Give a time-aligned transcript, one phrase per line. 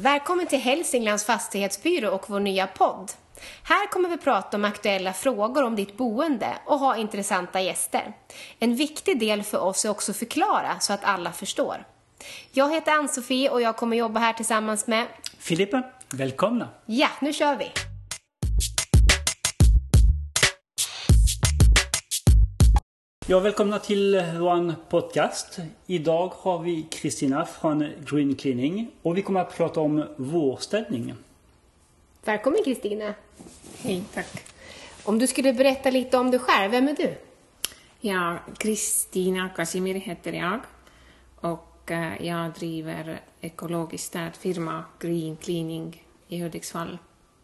[0.00, 3.12] Välkommen till Hälsinglands fastighetsbyrå och vår nya podd.
[3.62, 8.12] Här kommer vi prata om aktuella frågor om ditt boende och ha intressanta gäster.
[8.58, 11.84] En viktig del för oss är också att förklara så att alla förstår.
[12.52, 15.06] Jag heter Ann-Sofie och jag kommer jobba här tillsammans med
[15.38, 16.68] Filippa, välkomna!
[16.86, 17.87] Ja, nu kör vi!
[23.30, 25.58] Ja, välkomna till vår podcast.
[25.86, 31.14] Idag har vi Kristina från Green Cleaning och vi kommer att prata om vårstädning.
[32.24, 33.14] Välkommen Kristina!
[33.82, 34.44] Hej, tack.
[35.04, 37.14] Om du skulle berätta lite om dig själv, vem är du?
[38.00, 40.60] Ja, Kristina Casimir heter jag
[41.40, 46.98] och eh, jag driver ekologisk städfirma Green Cleaning i Hudiksvall.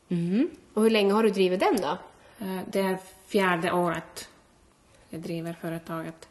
[0.08, 0.50] Mm.
[0.74, 1.98] Och hur länge har du drivit den då?
[2.46, 4.28] Eh, Det är fjärde året
[5.18, 6.28] driver företaget.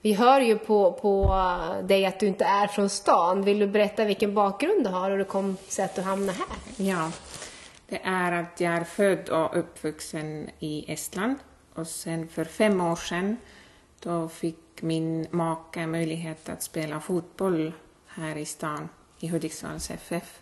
[0.00, 1.34] Vi hör ju på, på
[1.84, 3.44] dig att du inte är från stan.
[3.44, 6.38] Vill du berätta vilken bakgrund du har och hur det kom sig att du hamnade
[6.38, 6.86] här?
[6.86, 7.12] Ja,
[7.88, 11.36] det är att jag är född och uppvuxen i Estland
[11.74, 13.36] och sen för fem år sedan
[14.00, 17.72] då fick min make möjlighet att spela fotboll
[18.06, 18.88] här i stan
[19.20, 20.40] i Hudiksvalls FF.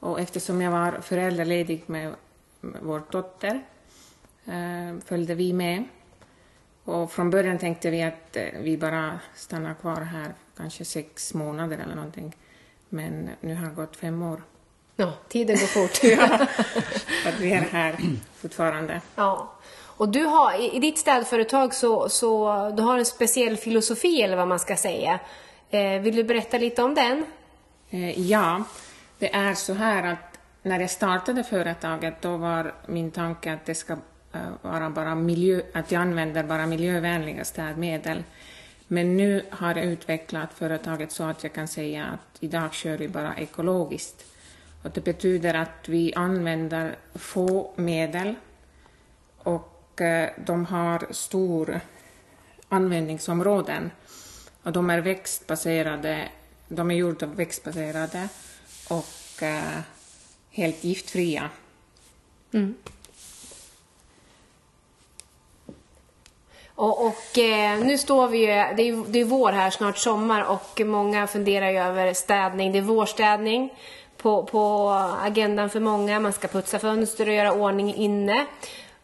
[0.00, 2.14] Och eftersom jag var föräldraledig med
[2.60, 3.62] vår dotter
[4.44, 5.84] eh, följde vi med.
[6.86, 11.78] Och från början tänkte vi att eh, vi bara stannar kvar här kanske sex månader
[11.78, 12.36] eller någonting.
[12.88, 14.42] Men nu har det gått fem år.
[14.96, 16.00] Ja, tiden går fort.
[16.18, 16.46] Ja,
[17.28, 17.96] att vi är här
[18.36, 19.00] fortfarande.
[19.14, 19.52] Ja.
[19.96, 24.48] Och du har, i, ditt städföretag så, så du har en speciell filosofi eller vad
[24.48, 25.20] man ska säga.
[25.70, 27.24] Eh, vill du berätta lite om den?
[27.90, 28.64] Eh, Ja,
[29.18, 33.74] det är så här att när jag startade företaget då var min tanke att det
[33.74, 33.96] ska
[34.36, 38.22] Eh, vara bara miljö, att jag använder bara miljövänliga städmedel.
[38.88, 43.08] Men nu har jag utvecklat företaget så att jag kan säga att idag kör vi
[43.08, 44.24] bara ekologiskt.
[44.82, 48.34] Och det betyder att vi använder få medel
[49.38, 51.80] och eh, de har stor
[52.68, 53.90] användningsområden.
[54.62, 56.28] Och de är växtbaserade,
[56.68, 58.28] de är gjorda växtbaserade
[58.88, 59.80] och eh,
[60.50, 61.50] helt giftfria.
[62.52, 62.74] Mm.
[66.76, 70.42] Och, och eh, nu står vi ju, det är, det är vår här, snart sommar
[70.42, 72.72] och många funderar ju över städning.
[72.72, 73.74] Det är vårstädning
[74.16, 74.90] på, på
[75.22, 76.20] agendan för många.
[76.20, 78.46] Man ska putsa fönster och göra ordning inne.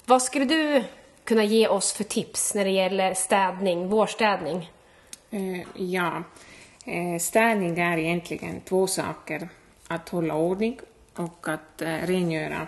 [0.05, 0.85] Vad skulle du
[1.25, 4.71] kunna ge oss för tips när det gäller städning, vårstädning?
[5.31, 6.23] Eh, ja,
[6.85, 9.49] eh, städning är egentligen två saker.
[9.89, 10.81] Att hålla ordning
[11.17, 12.67] och att eh, rengöra.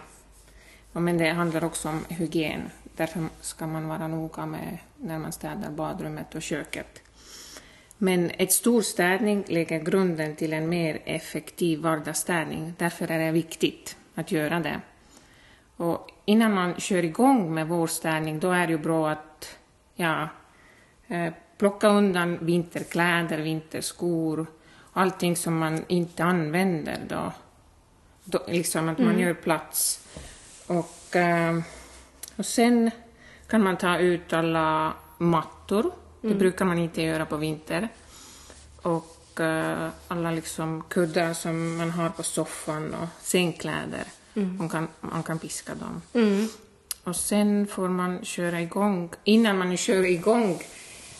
[0.92, 2.70] Men det handlar också om hygien.
[2.96, 7.02] Därför ska man vara noga med när man städar badrummet och köket.
[7.98, 12.74] Men ett stor städning lägger grunden till en mer effektiv vardagsstädning.
[12.78, 14.80] Därför är det viktigt att göra det.
[15.76, 19.58] Och innan man kör igång med vårstädning då är det ju bra att
[19.94, 20.28] ja,
[21.08, 24.46] eh, plocka undan vinterkläder, vinterskor,
[24.92, 27.32] allting som man inte använder då.
[28.24, 30.08] då liksom att man gör plats.
[30.66, 31.60] Och, eh,
[32.36, 32.90] och sen
[33.54, 35.90] kan man ta ut alla mattor.
[36.20, 37.88] Det brukar man inte göra på vinter.
[38.82, 44.04] Och eh, alla liksom kuddar som man har på soffan och sängkläder.
[44.58, 46.02] Man, kan, man kan piska dem.
[47.04, 50.62] Och sen får man köra igång, innan man kör igång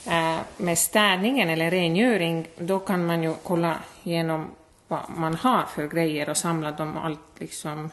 [0.07, 4.51] eh, med städningen eller rengöring, då kan man ju kolla igenom
[4.89, 7.91] vad man har för grejer och samla dem allt liksom,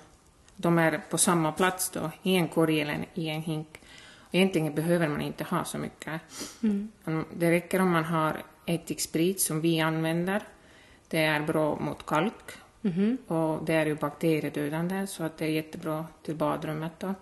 [0.55, 3.77] de är på samma plats då, i en korg eller i en hink.
[4.31, 6.21] Egentligen behöver man inte ha så mycket.
[6.63, 6.91] Mm,
[7.33, 10.41] Det räcker om man har ättiksprit som vi använder.
[11.07, 12.51] Det är bra mot kalk.
[13.27, 17.13] Och det är ju bakteriedödande så att det är jättebra till badrummet då.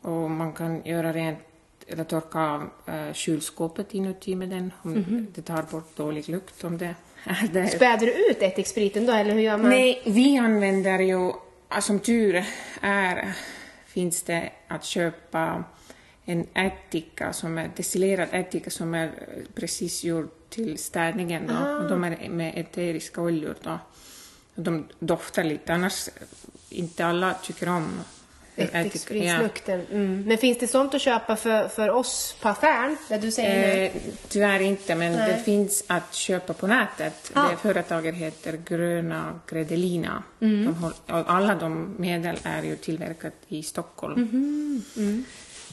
[0.00, 1.38] Och man kan göra rent
[1.86, 4.72] eller torka av äh, kylskåpet inuti med den.
[4.82, 7.68] Om Det tar bort dålig lukt om det är det.
[7.68, 9.70] Späder du ut ättikspriten då eller hur gör man?
[9.70, 11.32] Nej, vi använder ju,
[11.80, 12.44] som tur
[12.80, 13.32] är,
[13.86, 15.64] finns det att köpa
[16.28, 21.82] en ättika som är destillerad ättika som är eh, precis gjord till städningen då.
[21.82, 23.78] Och de är med eteriska oljor då.
[24.54, 26.08] Och de doftar lite, annars
[26.70, 28.00] inte alla tycker om
[28.56, 29.14] ättika.
[29.14, 29.48] Ja.
[29.90, 30.24] Mm.
[30.26, 32.96] Men finns det sånt att köpa för, för oss på affären?
[33.08, 33.82] Där du säger nu?
[33.84, 33.92] Eh,
[34.28, 35.32] tyvärr inte, men Nej.
[35.32, 37.30] det finns att köpa på nätet.
[37.32, 37.50] Ah.
[37.50, 40.22] Det företaget heter Gröna Gredelina.
[40.40, 40.64] Mm.
[40.64, 44.20] De håll, alla de medel är ju tillverkat i Stockholm.
[44.20, 44.82] Mhm.
[44.96, 45.24] Mm.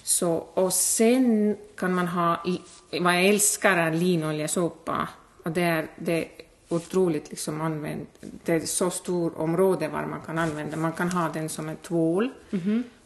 [0.07, 5.09] Så, och sen kan man ha, i- vad jag älskar är linoljesåpa.
[5.43, 6.27] Och det är, det,
[6.69, 8.05] otroligt liksom använd.
[8.43, 10.77] Det är så stort område var man kan använda.
[10.77, 12.29] Man kan ha den som en tvål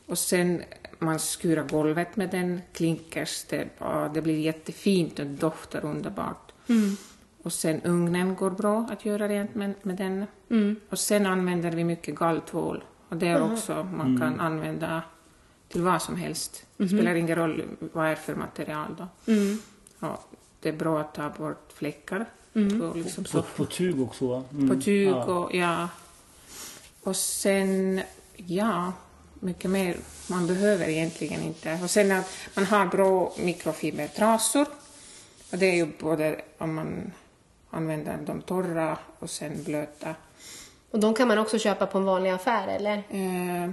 [0.06, 0.62] och sen
[1.00, 3.68] man skurar golvet med den, klinkers, det,
[4.13, 6.51] det blir jättefint och doftar underbart.
[7.44, 10.25] Och sen ugnen går bra att göra rent med, med den.
[10.90, 15.01] Och sen använder vi mycket galltvål och det är också man kan använda
[15.69, 16.66] till vad som helst.
[16.77, 17.63] Det spelar ingen roll
[17.94, 19.07] vad det är för material då.
[20.00, 20.19] Ja,
[20.62, 22.25] det är bra att ta bort fläckar.
[22.54, 24.44] På, liksom På, på tug också va?
[24.51, 24.69] Mm.
[24.69, 25.24] på tyg Ja.
[25.24, 25.89] och ja.
[27.04, 28.01] Och sen,
[28.36, 28.94] ja,
[29.39, 29.98] mycket mer.
[30.30, 31.80] Man behöver egentligen inte.
[31.83, 34.65] Och sen att man har bra mikrofibertrasor.
[35.51, 37.12] Och det är ju både om man
[37.69, 40.15] använder de torra och sen blöta.
[40.92, 43.04] Och de kan man också köpa på en vanlig affär eller?
[43.10, 43.69] Eh,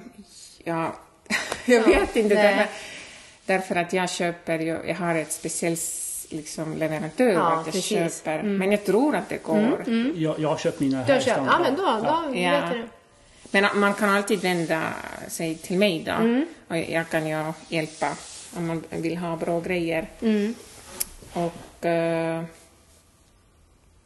[0.65, 0.95] ja,
[1.65, 2.35] jag Ja, vet inte.
[2.35, 2.67] Därför,
[3.47, 5.81] därför att jag köper, ju, jag har ett speciellt
[6.31, 7.93] liksom, leverantör Ja, att jag precis.
[7.93, 8.09] Mm.
[8.11, 8.43] köper.
[8.43, 9.85] Men jag tror att det går.
[10.17, 11.41] Jag, jag har köpt mina här köpt?
[11.47, 12.51] Ja men då, då Ja.
[12.51, 12.85] vet du.
[13.51, 14.83] Men man kan alltid vända
[15.29, 16.13] sig till mig då.
[16.13, 16.47] Mm.
[16.69, 18.17] Och jag kan ju hjälpa
[18.57, 20.07] om man vill ha bra grejer.
[20.21, 20.55] Mm.
[21.33, 22.43] Och eh,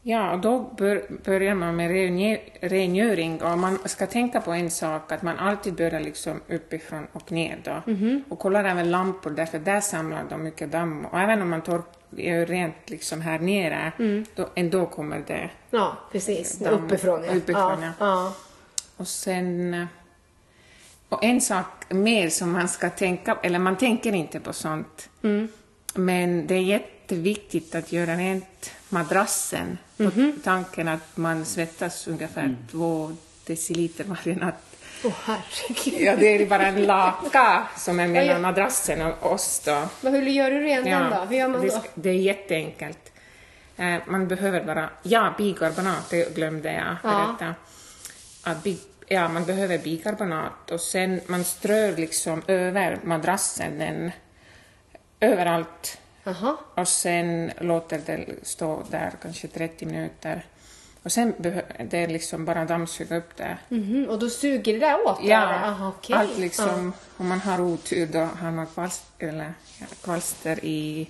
[0.03, 5.13] ja, då bör, börjar man med rengö- rengöring och man ska tänka på en sak
[5.13, 7.71] att man alltid börjar liksom uppifrån och ner då.
[7.71, 8.23] Mm-hmm.
[8.29, 11.63] Och kollar även lampor därför där samlar de mycket damm och även om man
[12.11, 14.25] gör rent liksom här nere Mm.
[14.35, 16.59] då ändå kommer det Ja, precis.
[16.59, 16.85] Damm.
[16.85, 17.35] Uppifrån ja.
[17.35, 17.93] Uppifrån, ja.
[17.99, 18.35] ja.
[18.97, 19.87] Och sen...
[21.09, 25.09] Och en sak mer som man ska tänka eller man tänker inte på sånt.
[25.95, 29.79] Men det är jätteviktigt att göra rent madrassen.
[29.97, 30.11] På
[30.45, 33.13] tanken att man svettas ungefär två
[33.47, 34.55] deciliter varje natt.
[35.05, 36.01] Åh herregud.
[36.01, 38.13] Ja, det är bara en laka som är ja.
[38.13, 39.89] mellan madrassen och oss då.
[40.01, 41.17] Men hur gör du rent den då?
[41.17, 41.83] Hur gör man det, då?
[41.95, 43.13] det är jätteenkelt.
[43.77, 47.37] Eh, man behöver bara, ja, bikarbonat, det glömde jag Ja.
[47.39, 47.55] berätta.
[48.43, 48.79] Att bi,
[49.09, 54.11] ja, man behöver bikarbonat och sen man strör liksom över madrassen den
[55.21, 56.57] överallt Jaha.
[56.75, 60.45] och sen låter det stå där kanske 30 minuter.
[61.03, 63.59] Och sen behöver det liksom bara dammsuga upp det.
[63.69, 65.19] Mhm, Och då suger det där åt?
[65.23, 65.39] Ja?
[65.55, 66.17] Aha, okej.
[66.17, 71.09] allt liksom, om man har otur då har man kvalster, eller, ja, kvalster i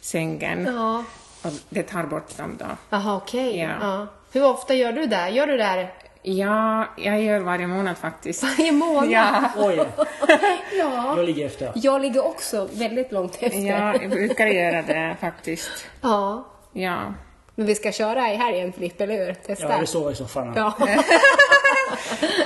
[0.00, 1.04] sängen Ja.
[1.42, 2.66] och det tar bort dem då.
[2.90, 3.58] Jaha, okej.
[3.58, 3.68] Ja.
[3.80, 4.06] Ja.
[4.32, 5.28] Hur ofta gör du det?
[5.28, 8.42] Gör du det här Ja, jag gör varje månad faktiskt.
[8.42, 9.10] varje månad?
[9.10, 9.76] Ja, Oj,
[10.78, 11.16] ja.
[11.16, 11.72] jag ligger efter.
[11.74, 13.58] Jag ligger också väldigt långt efter.
[13.58, 15.70] ja, jag brukar göra det faktiskt.
[16.00, 16.46] Ja.
[16.72, 17.14] Ja.
[17.54, 19.34] Men vi ska köra i helgen Filip, eller hur?
[19.34, 19.72] Testa.
[19.72, 20.52] Ja, det så i så fall.
[20.56, 20.74] Ja.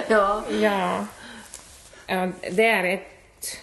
[0.08, 0.42] ja.
[0.50, 1.06] Ja.
[2.06, 3.56] ja, det är ett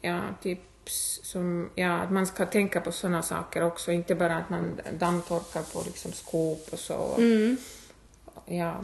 [0.00, 4.50] ja, tips som, ja, att man ska tänka på sådana saker också, inte bara att
[4.50, 7.20] man dammtorkar på liksom skåp och så.
[8.46, 8.74] Ja.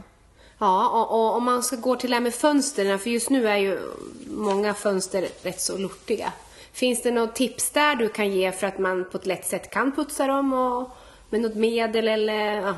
[0.62, 3.56] Ja, och, om man ska gå till det här med fönstren, för just nu är
[3.56, 3.78] ju
[4.26, 6.32] många fönster rätt så lortiga.
[6.72, 9.70] Finns det något tips där du kan ge för att man på ett lätt sätt
[9.70, 10.90] kan putsa dem och
[11.30, 12.74] med något medel eller ja,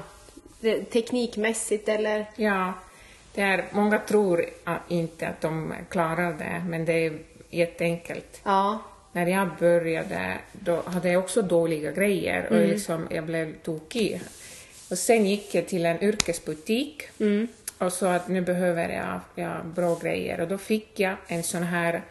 [0.93, 2.31] teknikmässigt eller?
[2.37, 2.73] Ja,
[3.35, 4.45] det är, många tror
[4.89, 7.19] inte att de klarar det, men det är
[7.51, 8.41] jätteenkelt.
[8.45, 8.79] Ja.
[9.13, 14.21] När jag började då hade jag också dåliga grejer och liksom, jag blev tokig.
[14.91, 17.03] Och sen gick jag till en yrkesbutik
[17.79, 21.63] och sa att nu behöver jag, jag bra grejer och då fick jag en sån
[21.63, 22.03] här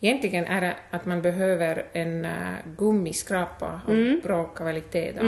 [0.00, 5.12] Egentligen är det att man behöver en uh, gummiskrapa av bra kvalitet.
[5.20, 5.26] Då.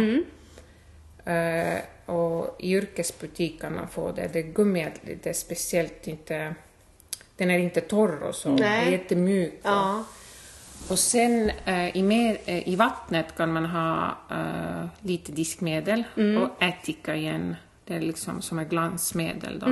[1.33, 4.31] Eh, och i yrkesbutik kan man få det.
[4.33, 6.55] Det gummiet det är speciellt inte...
[7.37, 8.49] Den är inte torr och så.
[8.49, 8.59] Nej.
[8.59, 9.53] Det är jättemjuk.
[9.53, 10.05] och- Ja.
[10.91, 14.17] och sen eh, i, eh, i vattnet kan man ha
[15.01, 17.57] lite diskmedel och ättika igen.
[17.91, 19.67] Det är liksom som ett glansmedel då.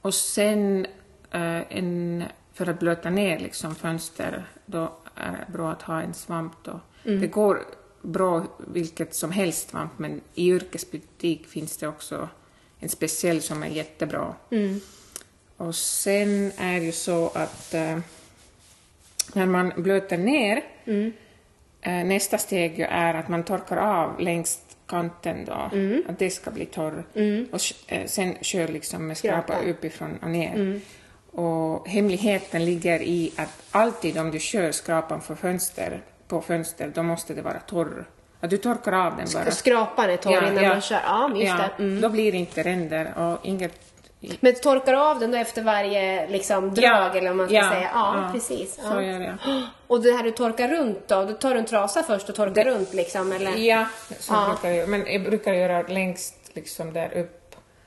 [0.00, 0.86] Och sen
[1.30, 6.14] eh, en, för att blöta ner liksom fönster, då är det bra att ha en
[6.14, 6.80] svamp då.
[7.20, 7.64] Det går
[8.02, 12.28] bra vilket som helst svamp, men i yrkesbutik finns det också
[12.78, 14.34] en speciell som är jättebra.
[15.56, 17.98] Och sen är det ju så att eh,
[19.34, 20.62] när man blöter ner,
[21.80, 25.70] eh, nästa steg ju är att man torkar av längs kanten då,
[26.08, 27.04] att det ska bli torr.
[27.52, 29.64] Och sh- eh, sen kör liksom med skrapa Skrapa.
[29.70, 30.80] uppifrån och ner.
[31.30, 37.02] Och hemligheten ligger i att alltid om du kör skrapan för fönster, på fönster, då
[37.02, 38.04] måste det vara torr.
[38.40, 39.46] Att du torkar av den bara.
[39.46, 41.00] Och skrapan är torr innan man kör.
[41.04, 41.82] Ja, just ja, det.
[41.84, 42.00] Mm.
[42.00, 43.91] Då blir det inte ränder och inget...
[44.40, 47.90] Men torkar av den då efter varje liksom, drag eller vad man ska ja, säga?
[47.94, 48.74] Ja, ja, precis.
[48.74, 49.02] Så Ja.
[49.02, 49.36] gör jag.
[49.86, 51.24] Och det här du torkar runt då?
[51.24, 53.56] Du tar en trasa först och torkar runt liksom eller?
[53.56, 53.86] Ja,
[54.18, 54.48] så Ja.
[54.48, 57.38] brukar jag Men jag brukar göra längst liksom där upp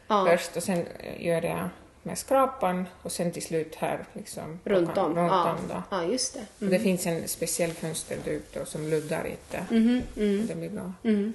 [0.08, 0.25] Ja.
[0.30, 1.70] först och sen eh, gör jag
[2.04, 4.60] med skrapan och sen till slut här liksom.
[4.63, 5.15] Runt om.
[5.18, 5.51] Runt ja.
[5.51, 5.84] om då.
[5.98, 6.65] ja, just det.
[6.65, 9.65] Och Det finns en speciell fönsterduk då som luddar lite.
[9.70, 10.48] Mhm, mm.
[10.48, 10.94] Det blir bra.
[11.04, 11.34] Mm.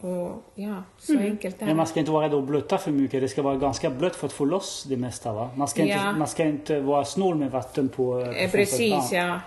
[0.00, 1.74] Och ja, så enkelt är Men det.
[1.74, 3.20] man ska inte vara rädd att blöta för mycket.
[3.20, 5.50] Det ska vara ganska blött för att få loss det mesta va?
[5.54, 5.94] Man ska, Ja.
[6.08, 7.94] inte, man ska inte vara snål med vatten på...
[7.96, 8.52] på Eh, fönstret.
[8.52, 9.40] Precis, Ja.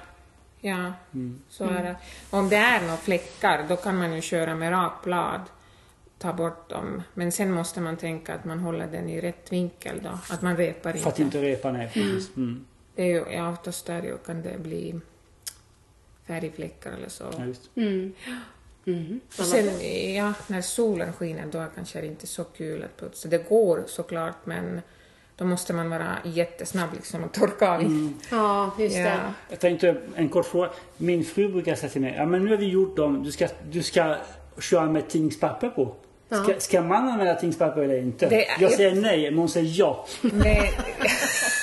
[0.62, 0.94] ja.
[1.14, 1.42] Mm.
[1.50, 1.96] så är det.
[2.30, 5.42] Om det är några fläckar, då kan man ju köra med rakblad,
[6.18, 7.04] ta bort dem.
[7.14, 10.58] Men sen måste man tänka att man håller den i rätt vinkel då, att man
[10.58, 11.22] repar För att inte.
[11.38, 11.88] inte repa ner.
[11.88, 12.36] precis.
[12.38, 12.66] Mm.
[12.96, 15.00] Det är ju, ja, oftast där kan det bli
[16.28, 17.24] färgfläckar eller så.
[17.38, 17.70] Ja, just.
[18.86, 19.20] Mm.
[19.40, 19.66] Och sen,
[20.16, 23.28] ja, när solen skiner då är kanske det inte så kul att putsa.
[23.28, 24.82] Det går såklart, men
[25.36, 27.80] då måste man vara jättesnabb liksom och torka av.
[27.82, 28.14] Mm.
[28.32, 29.04] Ja, just Ja.
[29.04, 29.20] det.
[29.50, 30.70] Jag tänkte en kort fråga.
[30.98, 33.48] Min fru brukar säga till mig, ja men nu har vi gjort dem, du ska,
[33.72, 34.16] du ska
[34.60, 35.96] köra med tidningspapper på.
[36.28, 36.60] Ska, Ja.
[36.60, 38.30] ska man använda tidningspapper eller inte?
[38.30, 40.06] Det Jag säger nej, men hon säger ja.
[40.22, 40.30] Det,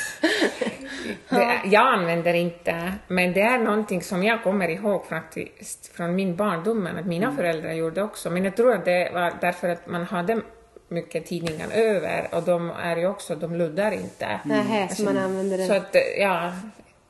[1.31, 6.37] det, jag använder inte, men det är någonting som jag kommer ihåg faktiskt från min
[6.37, 8.31] barndom, att mina föräldrar gjorde också.
[8.31, 10.41] Men jag tror att det var därför att man hade
[10.89, 14.41] mycket tidningar över och de är ju också, de luddar inte.
[14.45, 15.79] Nähä, så man använder Så det.
[15.79, 16.53] att, ja,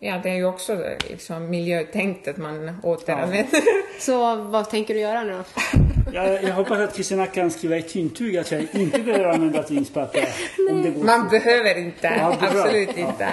[0.00, 3.60] ja, det är ju också liksom miljötänkt att man återanvänder.
[4.00, 5.44] Så vad tänker du göra nu då?
[6.12, 10.28] Jag, jag hoppas att Kristina kan skriva ett intyg att jag inte behöver använda tidningspapper.
[10.70, 11.04] Om det går.
[11.04, 13.08] Man behöver inte, Ja, absolut Ja.
[13.08, 13.28] inte.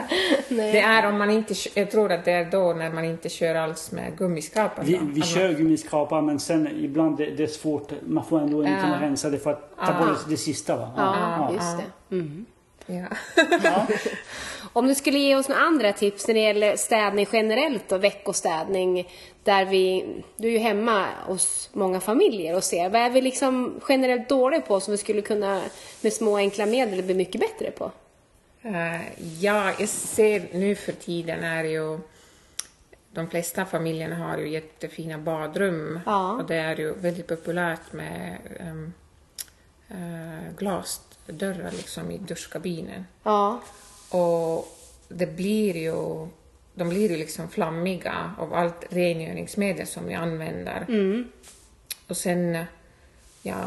[0.50, 0.72] Nej.
[0.72, 3.55] Det är om man inte, jag tror att det är då när man inte kör
[3.55, 4.86] alls med gummiskrapan.
[4.86, 7.91] Vi, vi kör gummiskrapar men sen ibland det, det är svårt.
[8.07, 9.05] Man får ändå inte Ja.
[9.07, 10.05] rensa det för att ta Ja.
[10.07, 10.91] bort det sista va?
[10.98, 11.15] Ja,
[11.50, 11.53] Ja.
[11.53, 11.77] just
[12.10, 12.15] det.
[12.15, 12.45] Mm.
[12.86, 13.05] Ja.
[14.75, 19.10] Om du skulle ge oss några andra tips när det gäller städning generellt och veckostädning
[19.44, 20.05] där vi,
[20.38, 24.62] du är ju hemma hos många familjer och ser, vad är vi liksom generellt dåliga
[24.62, 25.62] på som vi skulle kunna
[26.01, 27.91] med små enkla medel bli mycket bättre på?
[28.62, 29.01] Eh,
[29.41, 32.00] ja, jag ser nu för tiden är ju
[33.12, 36.32] de flesta familjerna har ju jättefina badrum Ja.
[36.32, 38.94] och det är ju väldigt populärt med um,
[40.58, 43.05] glasdörrar liksom i duschkabinen.
[43.24, 43.60] Ja,
[44.09, 46.27] Och det blir ju,
[46.74, 50.85] de blir ju liksom flammiga av allt rengöringsmedel som vi använder.
[50.89, 51.27] mm.
[52.07, 52.65] Och sen,
[53.41, 53.63] ja,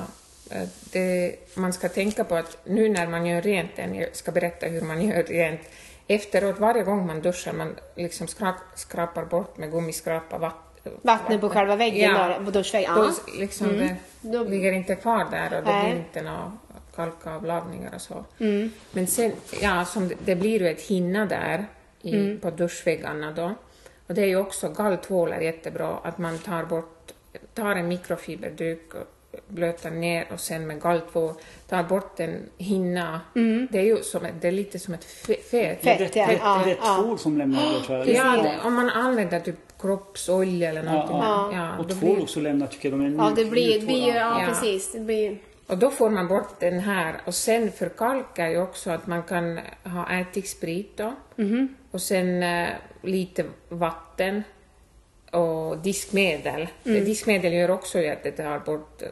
[0.92, 4.66] det, man ska tänka på att nu när man gör rent den, jag ska berätta
[4.66, 5.60] hur man gör rent,
[6.06, 10.54] efteråt varje gång man duschar, man liksom skra, skrapar bort med gummiskrapa vatt,
[11.02, 12.28] vattnet på själva väggen, Ja.
[12.28, 12.94] där, på duschväggen.
[12.94, 13.12] Då Ja.
[13.40, 13.78] liksom Mm.
[13.88, 13.96] det
[14.38, 16.52] Då- ligger inte kvar där och det blir inte några
[16.98, 18.24] kalkavlagringar och så.
[18.38, 18.70] Mm.
[18.92, 21.66] Men sen, ja, som det, det blir ju ett hinna där
[22.02, 22.40] i, Mm.
[22.40, 23.54] på duschväggarna då.
[24.06, 27.12] Och det är ju också, galltvål är jättebra, att man tar bort,
[27.54, 31.34] tar en mikrofiberduk och blöter ner och sen med galltvål
[31.68, 33.20] tar bort en hinna.
[33.70, 35.82] Det är ju som, ett- det är lite som ett fe- fet.
[35.82, 36.26] Fett, det, ja.
[36.26, 36.96] det, Ja, det är ja.
[37.02, 38.08] tvål som lämnar det tror jag.
[38.08, 41.16] Ja, det, om man använder typ kroppsolja eller någonting.
[41.16, 41.50] ja.
[41.54, 42.98] Ja, Och tvål blir, också lämnar tycker jag.
[43.00, 44.46] De är Ja, det blir, blir ju, tvål, ja, Ja.
[44.48, 44.92] precis.
[44.92, 45.38] Det blir,
[45.68, 47.20] och då får man bort den här.
[47.24, 51.12] Och sen för kalk är ju också att man kan ha ättiksprit då.
[51.36, 51.74] Mhm.
[51.90, 52.68] Och sen eh,
[53.02, 54.42] lite vatten
[55.32, 56.68] och diskmedel.
[56.84, 57.04] Mm.
[57.04, 59.08] Diskmedel gör också att det tar bort eh,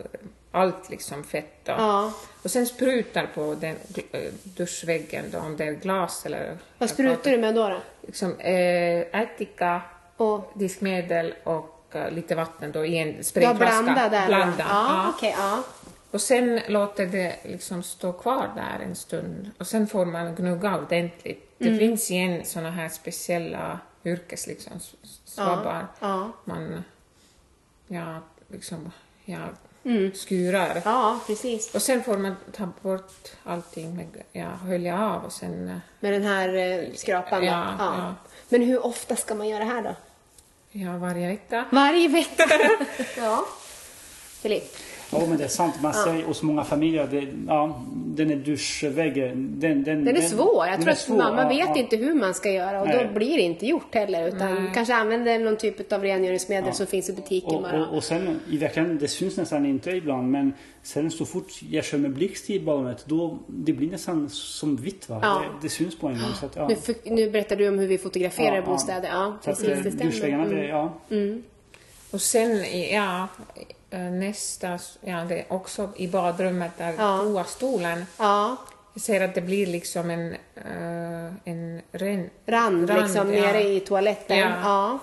[0.51, 1.73] allt liksom fett då.
[1.73, 2.13] ja.
[2.43, 3.77] Och sen sprutar på den
[4.13, 6.57] eh, duschväggen då, om det är glas eller...
[6.79, 7.69] Vad sprutar du med då?
[7.69, 7.81] då?
[8.07, 9.81] Liksom, eh, ättika,
[10.17, 11.73] Och, diskmedel och
[12.11, 13.83] lite vatten då i en sprayflaska.
[13.83, 14.27] blanda där.
[14.27, 15.13] Blanda, Ja, ja.
[15.17, 15.63] okej, ja.
[16.11, 20.79] Och sen låter det liksom stå kvar där en stund och sen får man gnugga
[20.79, 21.55] ordentligt.
[21.59, 21.79] Det Mm.
[21.79, 24.73] finns igen såna här speciella yrkes liksom,
[25.25, 25.87] svabbar.
[26.01, 26.33] Ja.
[26.45, 26.85] Man,
[27.89, 28.93] ja, liksom,
[29.25, 29.39] ja,
[29.85, 30.13] Mm.
[30.15, 30.83] skurar.
[30.85, 31.75] Ja, precis.
[31.75, 36.13] Och sen får man ta bort allting med, ja, hölja av och sen, eh, Med
[36.13, 37.47] den här eh, skrapan då.
[37.47, 38.15] Ja, ja.
[38.49, 39.95] Men hur ofta ska man göra det här då?
[40.71, 41.65] ja, varje vecka.
[41.73, 42.45] Varje vecka?
[43.17, 43.47] ja.
[44.43, 44.77] Filip?
[45.21, 45.75] Ja, men det är sant.
[45.83, 49.61] Man ser hos många familjer, det, ja, den är duschväggen.
[49.61, 50.67] Den, den, Den är svår.
[50.67, 51.83] Jag tror att svår, man, man ja, vet ja.
[51.83, 53.07] inte hur man ska göra och Nej.
[53.09, 54.29] då blir det inte gjort heller.
[54.29, 54.71] Utan Nej.
[54.75, 57.87] kanske använder någon typ av rengöringsmedel som finns i butiken Och, bara.
[57.87, 61.85] och, och sen i verkligheten, det syns nästan inte ibland, men sen så fort jag
[61.85, 65.19] kör med blixt i badrummet, då det blir nästan som vitt va?
[65.23, 65.43] Ja.
[65.61, 66.33] Det, det syns på en gång.
[66.41, 66.69] Så att, ja.
[66.69, 69.09] Nu, för, nu berättar du om hur vi fotograferar bostäder.
[69.13, 69.69] Ja, Så precis.
[69.69, 70.05] eh, Det stämmer.
[70.05, 70.69] duschväggarna, det, Mm.
[70.69, 70.93] ja.
[71.11, 71.43] Mm.
[72.11, 73.29] Och sen, ja,
[73.91, 77.19] eh, nästa, ja, det är också i badrummet där Ja.
[77.23, 78.05] toastolen.
[78.19, 78.57] Ja,
[78.95, 83.43] Jag ser att det blir liksom en, eh, en ren, rand, Rand, liksom ja.
[83.43, 84.39] nere i toaletten.
[84.39, 84.51] Ja.
[84.63, 84.99] Ja.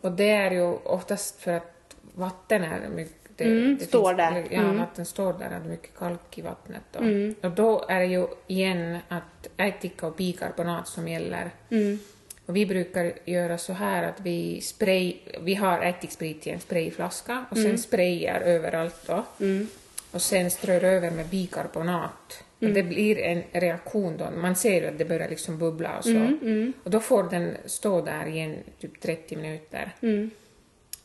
[0.00, 4.46] Och det är ju oftast för att vatten är mycket, det, Mm, det står där.
[4.50, 6.96] Ja, vatten står där, att det är mycket kalk i vattnet.
[6.96, 11.50] Och, och då är det ju igen att ättika och bikarbonat som gäller.
[12.46, 17.44] Och vi brukar göra så här att vi spray, vi har ättiksprit i en sprayflaska
[17.50, 19.24] och sen sprayar överallt då.
[20.10, 22.42] Och sen strör över med bikarbonat.
[22.58, 26.10] Och det blir en reaktion då, man ser att det börjar liksom bubbla och så.
[26.82, 29.92] Och då får den stå där i en typ 30 minuter.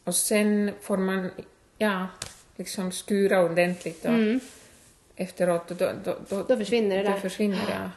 [0.04, 1.30] Och sen får man,
[1.78, 2.08] ja,
[2.56, 4.10] liksom skura ordentligt då.
[5.16, 7.20] Efteråt, och då, då, då, Då försvinner det då där.
[7.20, 7.90] försvinner det.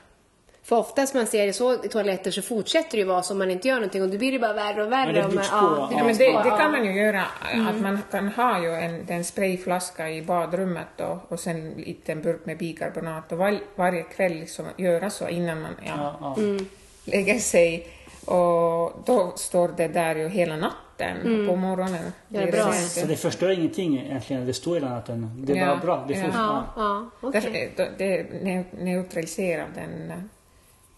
[0.64, 3.38] För oftast man ser det så i toaletter så fortsätter det ju vara så om
[3.38, 5.16] man inte gör någonting och då blir det bara värre och värre.
[5.16, 7.22] Ja, det man, ja, Ja, Ja, men det, det kan man ju göra,
[7.68, 12.22] att man kan ha ju en, en sprayflaska i badrummet då, och sen en liten
[12.22, 16.42] burk med bikarbonat och var, varje kväll liksom göra så innan man ja, Ja, ja.
[16.42, 16.66] Mm.
[17.04, 17.86] lägger sig.
[18.24, 21.94] Och då står det där ju hela natten och på morgonen.
[21.94, 22.12] Mm.
[22.28, 22.64] Ja, blir bra.
[22.64, 22.76] rent.
[22.90, 25.30] Så det förstör ingenting egentligen, det står hela natten.
[25.46, 26.04] Det är Ja, bara bra.
[26.08, 26.64] Det får, ja.
[26.76, 27.30] Ja, ja.
[27.32, 30.12] Därför, det, det neu- neutraliserar den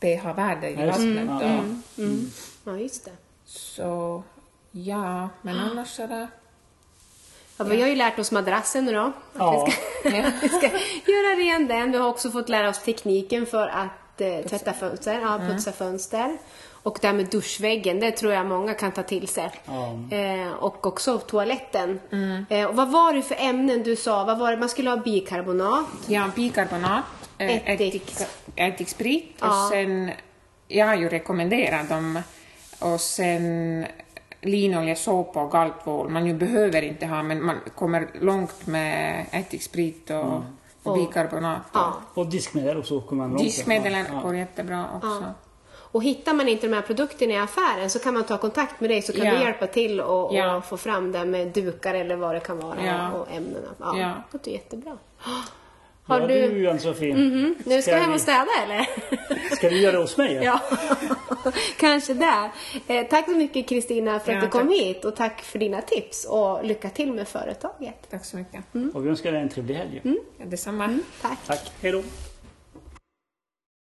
[0.01, 1.27] pH-värdet i vattnet.
[1.29, 1.47] Ja, då.
[2.05, 2.07] ja.
[2.65, 3.11] Ja, just det.
[3.45, 4.23] Så
[4.71, 6.29] ja, men annars är det...
[7.57, 9.01] Ja, Vi har ju lärt oss madrassen nu då.
[9.01, 9.69] Att Ja.
[10.05, 10.67] vi, ska, vi ska
[11.13, 11.93] göra ren den.
[11.93, 16.39] Vi har också fått lära oss tekniken för att eh, tvätta fönster, ja, putsa fönster.
[16.83, 19.51] Och det här med duschväggen, det tror jag många kan ta till sig.
[19.65, 20.17] Ja.
[20.17, 22.01] Eh, och också toaletten.
[22.49, 24.25] Eh, och vad var det för ämnen du sa?
[24.25, 24.57] Vad var det?
[24.57, 25.87] Man skulle ha bikarbonat.
[26.07, 27.05] Ja, bikarbonat,
[27.39, 27.95] eh, Ättik.
[27.95, 29.47] ättik, ättiksprit Ja.
[29.65, 30.11] och sen,
[30.69, 32.23] jag har ju rekommenderat dem,
[32.81, 33.87] och sen
[34.41, 36.09] linolja, såpa och galtvål.
[36.09, 40.43] Man ju behöver inte ha, men man kommer långt med ättiksprit och
[40.83, 41.61] Och- bikarbonat.
[41.73, 41.95] Och Ja.
[42.15, 43.43] Och diskmedel och så kommer man långt.
[43.43, 44.21] Diskmedel Ja.
[44.23, 45.25] går jättebra också.
[45.93, 48.91] Och hittar man inte de här produkterna i affären så kan man ta kontakt med
[48.91, 49.33] dig så kan Ja.
[49.35, 50.57] du hjälpa till och, Ja.
[50.57, 53.11] och få fram det med dukar eller vad det kan vara Ja.
[53.11, 53.69] och ämnena.
[53.81, 54.07] Ja, Ja.
[54.09, 54.99] Det låter jättebra.
[56.07, 56.71] Har Har du, du...
[56.71, 57.15] Ann-Sofie?
[57.15, 57.55] Mhm.
[57.65, 58.87] Nu ska Ska du hem och städa eller?
[59.57, 60.35] Ska du göra det hos mig?
[60.43, 60.61] ja,
[61.79, 62.51] kanske där.
[62.87, 64.77] Eh, tack så mycket Kristina för att Ja, du kom tack.
[64.77, 68.11] hit och tack för dina tips och lycka till med företaget.
[68.11, 68.65] Tack så mycket.
[68.95, 70.01] Och vi önskar dig en trevlig helg.
[70.39, 70.99] Ja, detsamma.
[71.23, 71.39] Tack.
[71.47, 71.73] Tack.
[71.83, 72.03] Hej då.